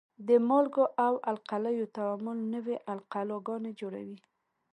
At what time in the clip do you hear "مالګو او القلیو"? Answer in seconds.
0.47-1.91